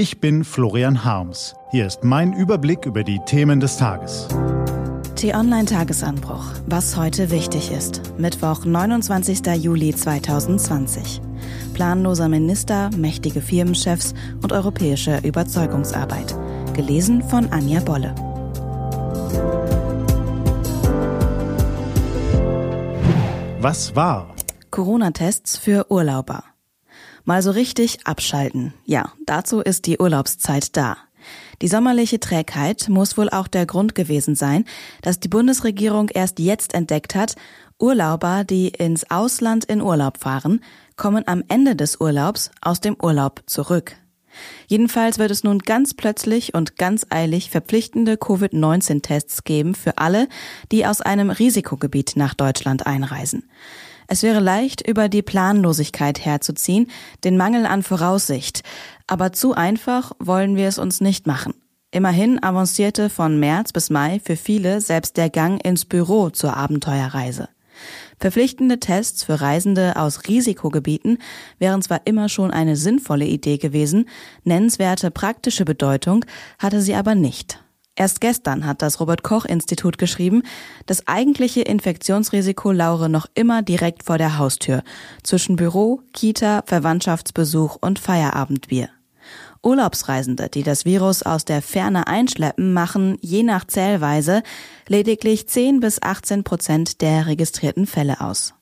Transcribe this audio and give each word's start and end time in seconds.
Ich 0.00 0.18
bin 0.18 0.44
Florian 0.44 1.04
Harms. 1.04 1.54
Hier 1.72 1.86
ist 1.86 2.04
mein 2.04 2.32
Überblick 2.32 2.86
über 2.86 3.04
die 3.04 3.20
Themen 3.26 3.60
des 3.60 3.76
Tages. 3.76 4.28
T-Online-Tagesanbruch. 5.16 6.42
Was 6.64 6.96
heute 6.96 7.30
wichtig 7.30 7.70
ist. 7.70 8.00
Mittwoch, 8.16 8.64
29. 8.64 9.44
Juli 9.62 9.94
2020. 9.94 11.20
Planloser 11.74 12.30
Minister, 12.30 12.88
mächtige 12.96 13.42
Firmenchefs 13.42 14.14
und 14.42 14.54
europäische 14.54 15.18
Überzeugungsarbeit. 15.18 16.34
Gelesen 16.72 17.22
von 17.22 17.52
Anja 17.52 17.80
Bolle. 17.80 18.14
Was 23.60 23.94
war? 23.94 24.34
Corona-Tests 24.70 25.58
für 25.58 25.90
Urlauber. 25.90 26.49
Mal 27.24 27.42
so 27.42 27.50
richtig 27.50 28.06
abschalten. 28.06 28.74
Ja, 28.84 29.12
dazu 29.26 29.60
ist 29.60 29.86
die 29.86 29.98
Urlaubszeit 29.98 30.76
da. 30.76 30.96
Die 31.62 31.68
sommerliche 31.68 32.20
Trägheit 32.20 32.88
muss 32.88 33.18
wohl 33.18 33.28
auch 33.28 33.46
der 33.46 33.66
Grund 33.66 33.94
gewesen 33.94 34.34
sein, 34.34 34.64
dass 35.02 35.20
die 35.20 35.28
Bundesregierung 35.28 36.08
erst 36.08 36.38
jetzt 36.38 36.74
entdeckt 36.74 37.14
hat, 37.14 37.36
Urlauber, 37.78 38.44
die 38.44 38.68
ins 38.68 39.10
Ausland 39.10 39.64
in 39.64 39.80
Urlaub 39.80 40.18
fahren, 40.18 40.60
kommen 40.96 41.24
am 41.26 41.42
Ende 41.48 41.76
des 41.76 42.00
Urlaubs 42.00 42.50
aus 42.60 42.80
dem 42.80 42.96
Urlaub 43.00 43.42
zurück. 43.46 43.96
Jedenfalls 44.68 45.18
wird 45.18 45.30
es 45.30 45.44
nun 45.44 45.58
ganz 45.58 45.94
plötzlich 45.94 46.54
und 46.54 46.76
ganz 46.76 47.06
eilig 47.10 47.50
verpflichtende 47.50 48.16
Covid-19-Tests 48.16 49.44
geben 49.44 49.74
für 49.74 49.98
alle, 49.98 50.28
die 50.70 50.86
aus 50.86 51.00
einem 51.00 51.30
Risikogebiet 51.30 52.12
nach 52.16 52.34
Deutschland 52.34 52.86
einreisen. 52.86 53.50
Es 54.12 54.24
wäre 54.24 54.40
leicht, 54.40 54.84
über 54.88 55.08
die 55.08 55.22
Planlosigkeit 55.22 56.24
herzuziehen, 56.24 56.90
den 57.22 57.36
Mangel 57.36 57.64
an 57.64 57.84
Voraussicht. 57.84 58.64
Aber 59.06 59.32
zu 59.32 59.54
einfach 59.54 60.10
wollen 60.18 60.56
wir 60.56 60.66
es 60.66 60.78
uns 60.78 61.00
nicht 61.00 61.28
machen. 61.28 61.54
Immerhin 61.92 62.42
avancierte 62.42 63.08
von 63.08 63.38
März 63.38 63.72
bis 63.72 63.88
Mai 63.88 64.20
für 64.20 64.34
viele 64.34 64.80
selbst 64.80 65.16
der 65.16 65.30
Gang 65.30 65.64
ins 65.64 65.84
Büro 65.84 66.30
zur 66.30 66.56
Abenteuerreise. 66.56 67.50
Verpflichtende 68.18 68.80
Tests 68.80 69.22
für 69.22 69.40
Reisende 69.40 69.94
aus 69.94 70.26
Risikogebieten 70.26 71.18
wären 71.60 71.80
zwar 71.80 72.00
immer 72.04 72.28
schon 72.28 72.50
eine 72.50 72.74
sinnvolle 72.74 73.26
Idee 73.26 73.58
gewesen, 73.58 74.08
nennenswerte 74.42 75.12
praktische 75.12 75.64
Bedeutung 75.64 76.24
hatte 76.58 76.82
sie 76.82 76.96
aber 76.96 77.14
nicht. 77.14 77.60
Erst 77.96 78.20
gestern 78.20 78.64
hat 78.66 78.82
das 78.82 79.00
Robert 79.00 79.22
Koch 79.22 79.44
Institut 79.44 79.98
geschrieben, 79.98 80.42
das 80.86 81.06
eigentliche 81.06 81.62
Infektionsrisiko 81.62 82.72
laure 82.72 83.08
noch 83.08 83.26
immer 83.34 83.62
direkt 83.62 84.04
vor 84.04 84.16
der 84.16 84.38
Haustür, 84.38 84.82
zwischen 85.22 85.56
Büro, 85.56 86.00
Kita, 86.12 86.62
Verwandtschaftsbesuch 86.66 87.76
und 87.80 87.98
Feierabendbier. 87.98 88.88
Urlaubsreisende, 89.62 90.48
die 90.48 90.62
das 90.62 90.84
Virus 90.86 91.22
aus 91.22 91.44
der 91.44 91.60
Ferne 91.60 92.06
einschleppen, 92.06 92.72
machen 92.72 93.18
je 93.20 93.42
nach 93.42 93.66
Zählweise 93.66 94.42
lediglich 94.88 95.48
10 95.48 95.80
bis 95.80 96.00
18 96.00 96.44
Prozent 96.44 97.02
der 97.02 97.26
registrierten 97.26 97.86
Fälle 97.86 98.20
aus. 98.22 98.54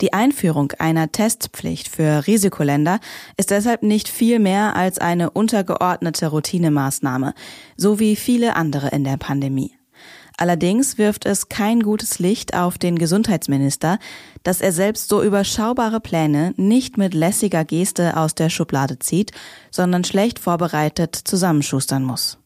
Die 0.00 0.12
Einführung 0.12 0.72
einer 0.78 1.12
Testpflicht 1.12 1.88
für 1.88 2.26
Risikoländer 2.26 3.00
ist 3.36 3.50
deshalb 3.50 3.82
nicht 3.82 4.08
viel 4.08 4.38
mehr 4.38 4.76
als 4.76 4.98
eine 4.98 5.30
untergeordnete 5.30 6.28
Routinemaßnahme, 6.28 7.34
so 7.76 7.98
wie 7.98 8.16
viele 8.16 8.56
andere 8.56 8.88
in 8.88 9.04
der 9.04 9.16
Pandemie. 9.16 9.72
Allerdings 10.36 10.98
wirft 10.98 11.26
es 11.26 11.48
kein 11.48 11.80
gutes 11.80 12.18
Licht 12.18 12.54
auf 12.54 12.78
den 12.78 12.98
Gesundheitsminister, 12.98 13.98
dass 14.42 14.60
er 14.60 14.72
selbst 14.72 15.08
so 15.08 15.22
überschaubare 15.22 16.00
Pläne 16.00 16.54
nicht 16.56 16.96
mit 16.96 17.14
lässiger 17.14 17.64
Geste 17.64 18.16
aus 18.16 18.34
der 18.34 18.48
Schublade 18.48 18.98
zieht, 18.98 19.32
sondern 19.70 20.04
schlecht 20.04 20.38
vorbereitet 20.38 21.14
zusammenschustern 21.14 22.02
muss. 22.02 22.38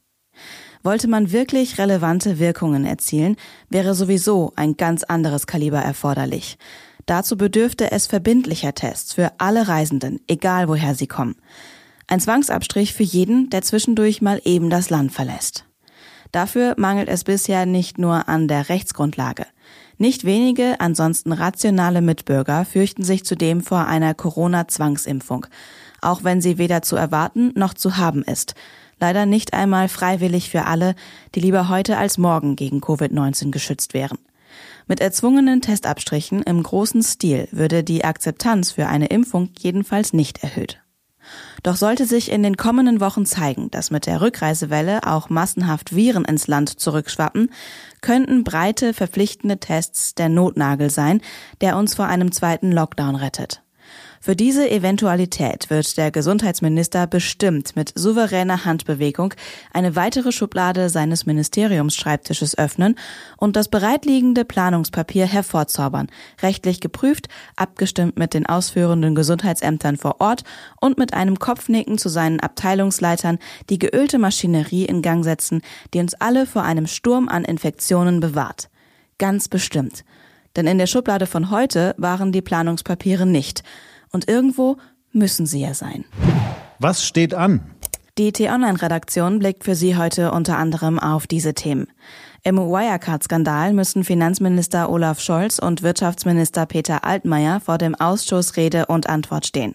Wollte 0.83 1.09
man 1.09 1.33
wirklich 1.33 1.79
relevante 1.79 2.39
Wirkungen 2.39 2.85
erzielen, 2.85 3.37
wäre 3.71 3.95
sowieso 3.95 4.53
ein 4.57 4.77
ganz 4.77 5.03
anderes 5.03 5.47
Kaliber 5.47 5.81
erforderlich. 5.81 6.59
Dazu 7.07 7.37
bedürfte 7.37 7.93
es 7.93 8.09
verbindlicher 8.09 8.75
Tests 8.75 9.15
für 9.15 9.33
alle 9.39 9.69
Reisenden, 9.69 10.21
egal 10.27 10.69
woher 10.69 10.95
sie 10.95 11.07
kommen. 11.07 11.37
Ein 12.09 12.21
Zwangsabstrich 12.21 12.95
für 12.95 13.05
jeden, 13.05 13.49
der 13.51 13.63
zwischendurch 13.63 14.23
mal 14.23 14.41
eben 14.45 14.71
das 14.71 14.91
Land 14.91 15.13
verlässt. 15.13 15.65
Dafür 16.33 16.75
mangelt 16.77 17.09
es 17.09 17.25
bisher 17.25 17.65
nicht 17.67 17.99
nur 17.99 18.29
an 18.29 18.49
der 18.49 18.69
Rechtsgrundlage. 18.69 19.47
Nicht 19.99 20.25
wenige, 20.25 20.81
ansonsten 20.81 21.33
rationale 21.33 22.03
Mitbürger 22.03 22.65
fürchten 22.65 23.03
sich 23.03 23.25
zudem 23.25 23.63
vor 23.63 23.87
einer 23.87 24.13
Corona-Zwangsimpfung, 24.13 25.47
auch 26.03 26.25
wenn 26.25 26.41
sie 26.41 26.59
weder 26.59 26.83
zu 26.83 26.97
erwarten 26.97 27.53
noch 27.55 27.73
zu 27.73 27.97
haben 27.97 28.23
ist. 28.23 28.55
Leider 28.99 29.27
nicht 29.27 29.55
einmal 29.55 29.89
freiwillig 29.89 30.51
für 30.51 30.67
alle, 30.67 30.95
die 31.35 31.41
lieber 31.41 31.69
heute 31.69 31.97
als 31.97 32.19
morgen 32.19 32.57
gegen 32.57 32.81
Covid-19 32.81 33.51
geschützt 33.51 33.95
wären. 33.95 34.19
Mit 34.89 35.01
erzwungenen 35.01 35.61
Testabstrichen 35.61 36.43
im 36.43 36.63
großen 36.63 37.03
Stil 37.03 37.49
würde 37.51 37.83
die 37.83 38.05
Akzeptanz 38.05 38.71
für 38.71 38.87
eine 38.87 39.07
Impfung 39.07 39.51
jedenfalls 39.59 40.13
nicht 40.13 40.45
erhöht. 40.45 40.81
Doch 41.65 41.75
sollte 41.75 42.07
sich 42.07 42.31
in 42.31 42.45
den 42.45 42.57
kommenden 42.57 43.01
Wochen 43.01 43.27
zeigen, 43.27 43.69
dass 43.73 43.91
mit 43.91 44.07
der 44.07 44.21
Rückreisewelle 44.21 45.05
auch 45.05 45.29
massenhaft 45.29 45.97
Viren 45.97 46.25
ins 46.25 46.47
Land 46.47 46.79
zurückschwappen, 46.79 47.51
könnten 48.01 48.45
breite 48.45 48.95
verpflichtende 48.95 49.59
Tests 49.59 50.15
der 50.15 50.29
Notnagel 50.29 50.89
sein, 50.89 51.21
der 51.61 51.77
uns 51.77 51.97
vor 51.97 52.07
einem 52.07 52.31
zweiten 52.31 52.71
Lockdown 52.71 53.17
rettet. 53.17 53.65
Für 54.21 54.35
diese 54.35 54.71
Eventualität 54.71 55.71
wird 55.71 55.97
der 55.97 56.11
Gesundheitsminister 56.11 57.07
bestimmt 57.07 57.77
mit 57.77 57.93
souveräner 57.95 58.65
Handbewegung 58.65 59.35
eine 59.73 59.97
weitere 59.97 60.33
Schublade 60.33 60.89
seines 60.89 61.27
Ministeriumsschreibtisches 61.27 62.59
öffnen 62.59 62.97
und 63.37 63.57
das 63.57 63.69
bereitliegende 63.69 64.45
Planungspapier 64.45 65.27
hervorzaubern, 65.27 66.09
rechtlich 66.43 66.81
geprüft, 66.81 67.29
abgestimmt 67.57 68.19
mit 68.19 68.35
den 68.35 68.47
ausführenden 68.47 69.15
Gesundheitsämtern 69.15 69.97
vor 69.97 70.21
Ort 70.21 70.43
und 70.81 70.99
mit 70.99 71.15
einem 71.15 71.39
Kopfnicken 71.39 71.99
zu 71.99 72.09
seinen 72.09 72.41
Abteilungsleitern 72.41 73.39
die 73.71 73.79
geölte 73.79 74.19
Maschinerie 74.19 74.85
in 74.85 75.03
Gang 75.03 75.25
setzen, 75.25 75.63
die 75.95 76.01
uns 76.01 76.15
alle 76.15 76.47
vor 76.47 76.63
einem 76.63 76.87
Sturm 76.87 77.29
an 77.29 77.45
Infektionen 77.45 78.21
bewahrt. 78.21 78.69
Ganz 79.19 79.49
bestimmt. 79.49 80.05
Denn 80.57 80.67
in 80.67 80.79
der 80.79 80.87
Schublade 80.87 81.27
von 81.27 81.51
heute 81.51 81.95
waren 81.99 82.33
die 82.33 82.43
Planungspapiere 82.43 83.27
nicht. 83.27 83.63
Und 84.17 84.31
irgendwo 84.31 84.79
müssen 85.13 85.45
sie 85.45 85.61
ja 85.61 85.75
sein. 85.75 86.07
Was 86.79 87.05
steht 87.05 87.35
an? 87.35 87.61
Die 88.17 88.33
T-Online-Redaktion 88.33 89.41
blickt 89.41 89.63
für 89.63 89.75
Sie 89.75 89.99
heute 89.99 90.31
unter 90.31 90.57
anderem 90.57 90.99
auf 90.99 91.27
diese 91.27 91.53
Themen. 91.53 91.87
Im 92.43 92.57
Wirecard-Skandal 92.57 93.75
müssen 93.75 94.05
Finanzminister 94.05 94.89
Olaf 94.89 95.21
Scholz 95.21 95.59
und 95.59 95.83
Wirtschaftsminister 95.83 96.65
Peter 96.65 97.05
Altmaier 97.05 97.61
vor 97.61 97.77
dem 97.77 97.95
Ausschuss 97.95 98.57
Rede 98.57 98.87
und 98.87 99.07
Antwort 99.07 99.45
stehen. 99.45 99.75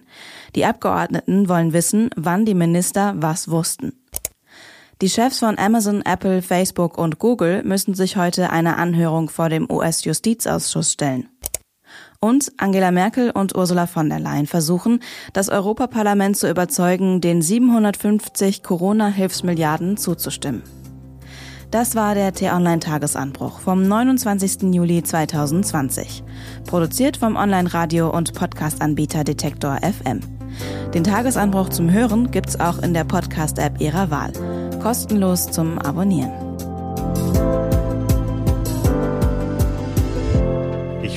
Die 0.56 0.64
Abgeordneten 0.64 1.48
wollen 1.48 1.72
wissen, 1.72 2.10
wann 2.16 2.44
die 2.44 2.54
Minister 2.54 3.14
was 3.18 3.48
wussten. 3.48 3.92
Die 5.02 5.08
Chefs 5.08 5.38
von 5.38 5.56
Amazon, 5.56 6.02
Apple, 6.04 6.42
Facebook 6.42 6.98
und 6.98 7.20
Google 7.20 7.62
müssen 7.62 7.94
sich 7.94 8.16
heute 8.16 8.50
einer 8.50 8.76
Anhörung 8.76 9.28
vor 9.28 9.48
dem 9.48 9.70
US-Justizausschuss 9.70 10.90
stellen. 10.90 11.28
Und 12.24 12.52
Angela 12.56 12.92
Merkel 12.92 13.32
und 13.32 13.56
Ursula 13.56 13.88
von 13.88 14.08
der 14.08 14.20
Leyen 14.20 14.46
versuchen, 14.46 15.00
das 15.32 15.48
Europaparlament 15.48 16.36
zu 16.36 16.48
überzeugen, 16.48 17.20
den 17.20 17.42
750 17.42 18.62
Corona-Hilfsmilliarden 18.62 19.96
zuzustimmen. 19.96 20.62
Das 21.72 21.96
war 21.96 22.14
der 22.14 22.32
T-Online-Tagesanbruch 22.32 23.58
vom 23.58 23.88
29. 23.88 24.72
Juli 24.72 25.02
2020. 25.02 26.22
Produziert 26.66 27.16
vom 27.16 27.34
Online-Radio- 27.34 28.10
und 28.10 28.34
Podcast-Anbieter 28.34 29.24
Detektor 29.24 29.78
FM. 29.78 30.20
Den 30.94 31.02
Tagesanbruch 31.02 31.70
zum 31.70 31.90
Hören 31.90 32.30
gibt's 32.30 32.60
auch 32.60 32.78
in 32.78 32.94
der 32.94 33.04
Podcast-App 33.04 33.80
Ihrer 33.80 34.12
Wahl. 34.12 34.32
Kostenlos 34.80 35.50
zum 35.50 35.78
Abonnieren. 35.78 36.41